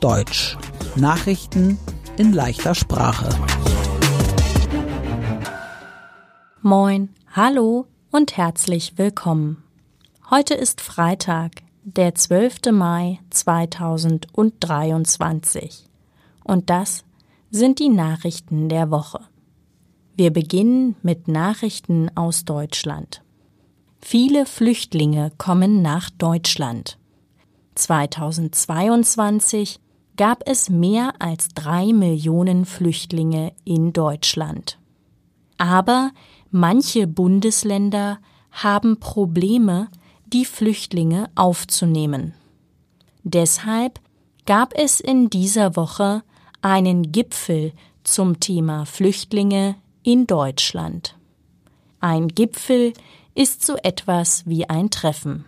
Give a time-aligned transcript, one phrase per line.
[0.00, 0.58] Deutsch.
[0.96, 1.78] Nachrichten
[2.16, 3.28] in leichter Sprache.
[6.62, 9.62] Moin, hallo und herzlich willkommen.
[10.30, 12.72] Heute ist Freitag, der 12.
[12.72, 15.84] Mai 2023.
[16.44, 17.04] Und das
[17.50, 19.20] sind die Nachrichten der Woche.
[20.16, 23.22] Wir beginnen mit Nachrichten aus Deutschland.
[24.00, 26.96] Viele Flüchtlinge kommen nach Deutschland.
[27.74, 29.78] 2022
[30.20, 34.78] gab es mehr als drei Millionen Flüchtlinge in Deutschland.
[35.56, 36.10] Aber
[36.50, 38.18] manche Bundesländer
[38.50, 39.88] haben Probleme,
[40.26, 42.34] die Flüchtlinge aufzunehmen.
[43.22, 43.98] Deshalb
[44.44, 46.22] gab es in dieser Woche
[46.60, 47.72] einen Gipfel
[48.04, 51.16] zum Thema Flüchtlinge in Deutschland.
[51.98, 52.92] Ein Gipfel
[53.34, 55.46] ist so etwas wie ein Treffen.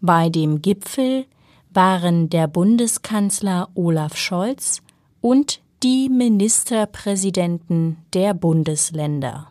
[0.00, 1.26] Bei dem Gipfel
[1.72, 4.82] waren der Bundeskanzler Olaf Scholz
[5.20, 9.50] und die Ministerpräsidenten der Bundesländer.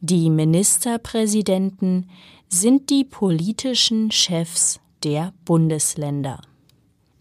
[0.00, 2.08] Die Ministerpräsidenten
[2.48, 6.40] sind die politischen Chefs der Bundesländer.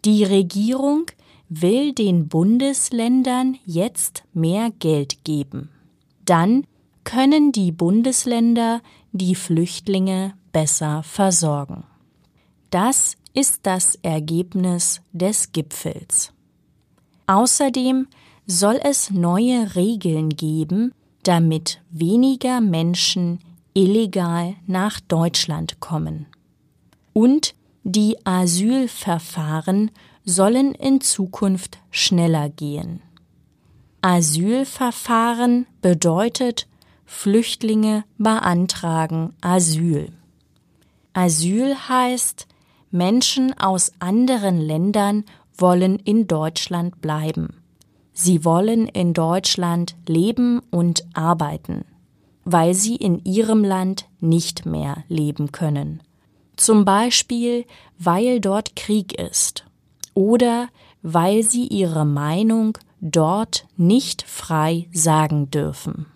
[0.06, 1.06] Die Regierung
[1.50, 5.70] will den Bundesländern jetzt mehr Geld geben.
[6.26, 6.68] Dann
[7.04, 11.86] können die Bundesländer die Flüchtlinge besser versorgen.
[12.70, 16.34] Das ist das Ergebnis des Gipfels.
[17.28, 18.08] Außerdem
[18.48, 23.38] soll es neue Regeln geben, damit weniger Menschen
[23.76, 26.26] illegal nach Deutschland kommen.
[27.14, 29.92] Und die Asylverfahren
[30.26, 33.04] sollen in Zukunft schneller gehen.
[34.02, 36.68] Asylverfahren bedeutet,
[37.06, 40.12] Flüchtlinge beantragen Asyl.
[41.14, 42.47] Asyl heißt,
[42.92, 45.26] Menschen aus anderen Ländern
[45.58, 47.50] wollen in Deutschland bleiben.
[48.14, 51.86] Sie wollen in Deutschland leben und arbeiten,
[52.46, 56.02] weil sie in ihrem Land nicht mehr leben können.
[56.56, 57.66] Zum Beispiel,
[58.00, 59.66] weil dort Krieg ist
[60.14, 60.70] oder
[61.04, 66.08] weil sie ihre Meinung dort nicht frei sagen dürfen.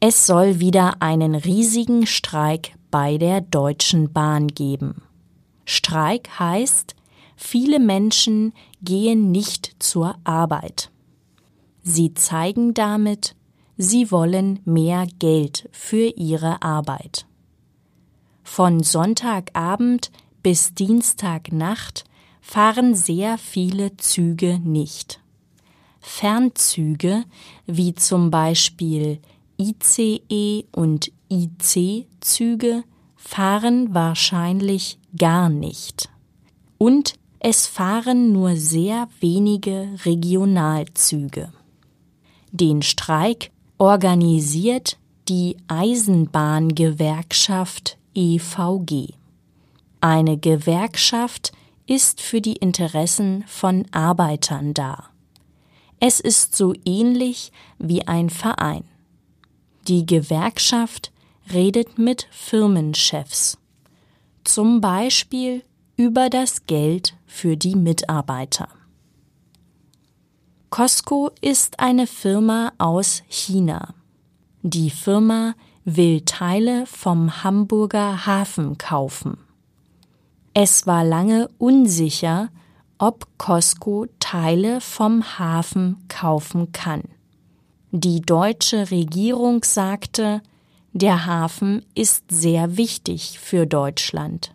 [0.00, 5.02] Es soll wieder einen riesigen Streik bei der Deutschen Bahn geben.
[5.64, 6.94] Streik heißt,
[7.36, 10.90] viele Menschen gehen nicht zur Arbeit.
[11.82, 13.34] Sie zeigen damit,
[13.76, 17.26] sie wollen mehr Geld für ihre Arbeit.
[18.42, 20.10] Von Sonntagabend
[20.42, 22.04] bis Dienstagnacht
[22.40, 25.20] fahren sehr viele Züge nicht.
[26.00, 27.24] Fernzüge
[27.66, 29.20] wie zum Beispiel
[29.58, 32.84] ICE und IC-Züge
[33.16, 36.10] fahren wahrscheinlich gar nicht.
[36.78, 41.52] Und es fahren nur sehr wenige Regionalzüge.
[42.50, 49.14] Den Streik organisiert die Eisenbahngewerkschaft EVG.
[50.00, 51.52] Eine Gewerkschaft
[51.86, 55.04] ist für die Interessen von Arbeitern da.
[56.00, 58.84] Es ist so ähnlich wie ein Verein.
[59.88, 61.10] Die Gewerkschaft
[61.52, 63.58] redet mit Firmenchefs,
[64.44, 65.64] zum Beispiel
[65.96, 68.68] über das Geld für die Mitarbeiter.
[70.70, 73.94] Costco ist eine Firma aus China.
[74.62, 75.54] Die Firma
[75.84, 79.38] will Teile vom Hamburger Hafen kaufen.
[80.52, 82.50] Es war lange unsicher,
[82.98, 87.02] ob Costco Teile vom Hafen kaufen kann.
[87.90, 90.42] Die deutsche Regierung sagte,
[90.98, 94.52] der Hafen ist sehr wichtig für Deutschland.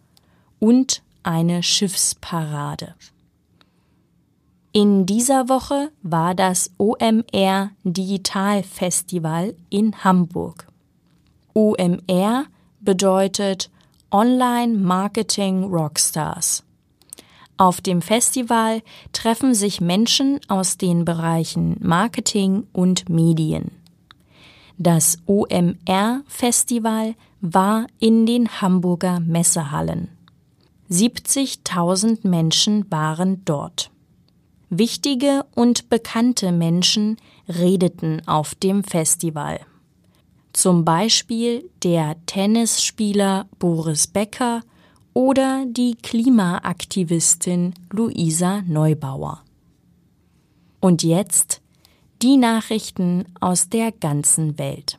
[0.58, 2.94] und eine Schiffsparade.
[4.72, 10.66] In dieser Woche war das OMR Digital Festival in Hamburg.
[11.54, 12.44] OMR
[12.80, 13.70] bedeutet
[14.10, 16.64] Online Marketing Rockstars.
[17.56, 18.82] Auf dem Festival
[19.12, 23.70] treffen sich Menschen aus den Bereichen Marketing und Medien.
[24.78, 30.08] Das OMR Festival war in den Hamburger Messehallen.
[30.90, 33.90] 70.000 Menschen waren dort.
[34.70, 39.60] Wichtige und bekannte Menschen redeten auf dem Festival.
[40.52, 44.62] Zum Beispiel der Tennisspieler Boris Becker
[45.14, 49.42] oder die Klimaaktivistin Luisa Neubauer.
[50.80, 51.60] Und jetzt
[52.22, 54.98] die Nachrichten aus der ganzen Welt.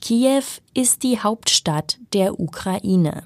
[0.00, 0.42] Kiew
[0.74, 3.24] ist die Hauptstadt der Ukraine.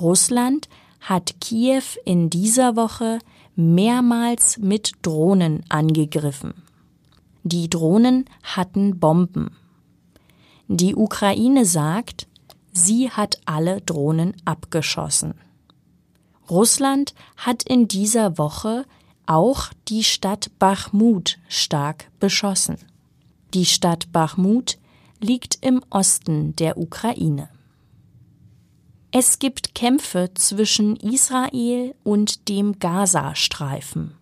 [0.00, 0.68] Russland
[1.00, 3.18] hat Kiew in dieser Woche
[3.54, 6.54] mehrmals mit Drohnen angegriffen.
[7.42, 9.57] Die Drohnen hatten Bomben.
[10.68, 12.26] Die Ukraine sagt,
[12.72, 15.32] sie hat alle Drohnen abgeschossen.
[16.50, 18.84] Russland hat in dieser Woche
[19.24, 22.76] auch die Stadt Bachmut stark beschossen.
[23.54, 24.76] Die Stadt Bachmut
[25.20, 27.48] liegt im Osten der Ukraine.
[29.10, 34.18] Es gibt Kämpfe zwischen Israel und dem Gazastreifen.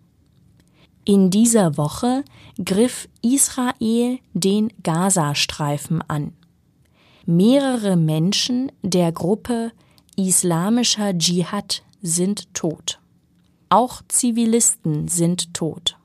[1.09, 2.25] In dieser Woche
[2.65, 6.33] griff Israel den Gazastreifen an.
[7.25, 9.71] Mehrere Menschen der Gruppe
[10.17, 12.99] Islamischer Dschihad sind tot.
[13.69, 15.95] Auch Zivilisten sind tot.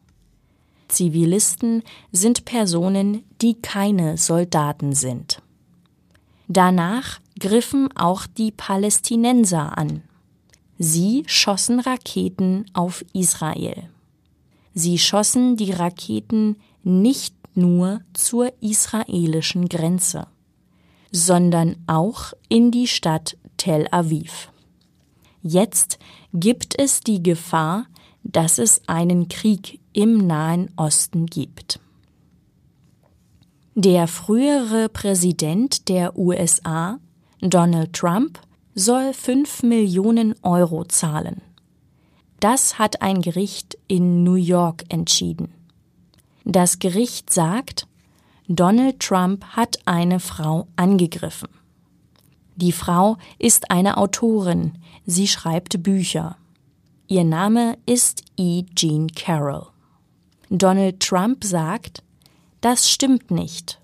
[0.86, 1.82] Zivilisten
[2.12, 5.42] sind Personen, die keine Soldaten sind.
[6.46, 10.04] Danach griffen auch die Palästinenser an.
[10.78, 13.88] Sie schossen Raketen auf Israel.
[14.74, 20.26] Sie schossen die Raketen nicht nur zur israelischen Grenze,
[21.10, 24.50] sondern auch in die Stadt Tel Aviv.
[25.42, 25.98] Jetzt
[26.32, 27.86] gibt es die Gefahr,
[28.22, 31.80] dass es einen Krieg im Nahen Osten gibt.
[33.74, 36.98] Der frühere Präsident der USA,
[37.40, 38.38] Donald Trump,
[38.74, 41.42] soll 5 Millionen Euro zahlen.
[42.42, 45.54] Das hat ein Gericht in New York entschieden.
[46.44, 47.86] Das Gericht sagt,
[48.48, 51.50] Donald Trump hat eine Frau angegriffen.
[52.56, 54.72] Die Frau ist eine Autorin,
[55.06, 56.36] sie schreibt Bücher.
[57.06, 58.64] Ihr Name ist E.
[58.74, 59.68] Jean Carroll.
[60.50, 62.02] Donald Trump sagt,
[62.60, 63.78] das stimmt nicht.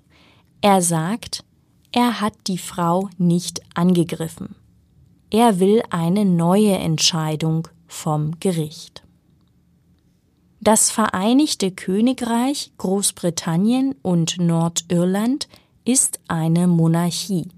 [0.63, 1.45] Er sagt,
[1.93, 4.57] er hat die Frau nicht angegriffen.
[5.31, 9.03] Er will eine neue Entscheidung vom Gericht.
[10.61, 15.49] Das Vereinigte Königreich Großbritannien und Nordirland
[15.85, 17.49] ist eine Monarchie.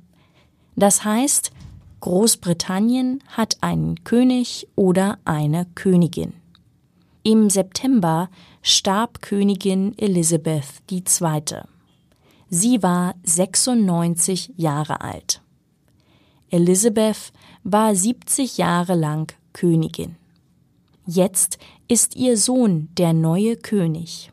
[0.76, 1.50] Das heißt,
[2.00, 6.32] Großbritannien hat einen König oder eine Königin.
[7.22, 8.30] Im September
[8.62, 11.62] starb Königin Elisabeth II.
[12.48, 15.42] Sie war 96 Jahre alt.
[16.50, 20.16] Elisabeth war 70 Jahre lang Königin.
[21.12, 24.30] Jetzt ist ihr Sohn der neue König.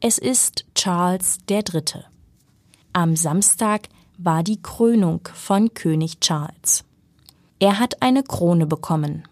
[0.00, 2.04] Es ist Charles III.
[2.94, 6.84] Am Samstag war die Krönung von König Charles.
[7.58, 9.28] Er hat eine Krone bekommen.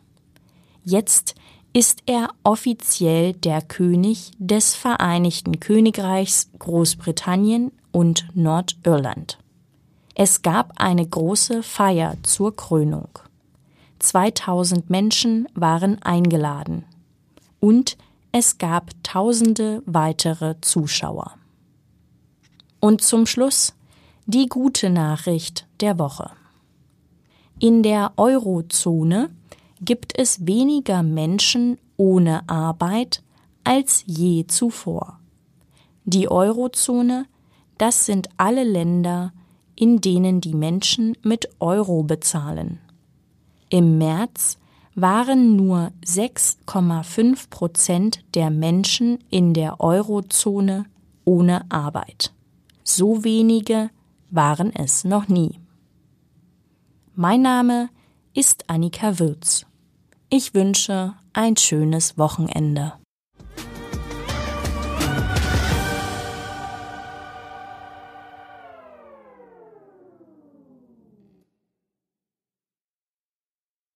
[0.85, 1.37] Jetzt
[1.73, 9.39] ist er offiziell der König des Vereinigten Königreichs Großbritannien und Nordirland.
[10.15, 13.09] Es gab eine große Feier zur Krönung.
[13.99, 16.85] 2000 Menschen waren eingeladen.
[17.61, 17.97] Und
[18.33, 21.35] es gab tausende weitere Zuschauer.
[22.81, 23.75] Und zum Schluss
[24.27, 26.31] die gute Nachricht der Woche.
[27.59, 29.31] In der Eurozone
[29.81, 33.23] gibt es weniger Menschen ohne Arbeit
[33.65, 35.19] als je zuvor.
[36.05, 37.27] Die Eurozone,
[37.79, 39.33] das sind alle Länder,
[39.75, 42.81] in denen die Menschen mit Euro bezahlen.
[43.71, 44.59] Im März
[44.95, 50.87] waren nur 6,5 Prozent der Menschen in der Eurozone
[51.25, 52.33] ohne Arbeit.
[52.83, 53.91] So wenige
[54.31, 55.61] waren es noch nie.
[57.15, 57.91] Mein Name
[58.35, 59.67] ist Annika Würz.
[60.31, 62.95] Ich wünsche ein schönes Wochenende.